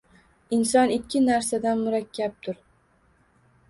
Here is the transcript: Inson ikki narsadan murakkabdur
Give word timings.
Inson 0.57 0.95
ikki 0.95 1.23
narsadan 1.27 1.79
murakkabdur 1.85 2.63